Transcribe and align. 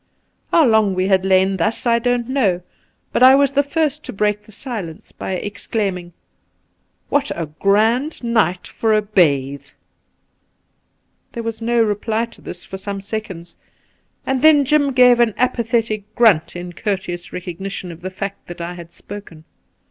How 0.51 0.65
long 0.65 0.95
we 0.95 1.09
had 1.09 1.25
lain 1.27 1.57
thus 1.57 1.85
I 1.85 1.99
don't 1.99 2.27
know, 2.27 2.63
but 3.13 3.21
I 3.21 3.35
was 3.35 3.51
the 3.51 3.61
first 3.61 4.03
to 4.05 4.11
break 4.11 4.47
the 4.47 4.51
silence 4.51 5.11
by 5.11 5.33
exclaiming:' 5.33 6.13
What 7.11 7.29
a 7.35 7.45
grand 7.45 8.23
night 8.23 8.65
for 8.65 8.95
a 8.97 9.03
bathe!' 9.03 9.67
There 11.33 11.43
was 11.43 11.61
no 11.61 11.83
reply 11.83 12.25
to 12.25 12.41
this 12.41 12.65
for 12.65 12.79
some 12.79 12.99
seconds, 13.01 13.57
and 14.25 14.41
then 14.41 14.65
Jim 14.65 14.91
gave 14.93 15.19
an 15.19 15.35
apathetic 15.37 16.15
grunt 16.15 16.55
in 16.55 16.73
courteous 16.73 17.25
The 17.25 17.29
Pool 17.29 17.35
173 17.35 17.37
recognition 17.39 17.91
of 17.91 18.01
the 18.01 18.09
fact 18.09 18.47
that 18.47 18.59
I 18.59 18.73
had 18.73 18.91
spoken. 18.91 19.43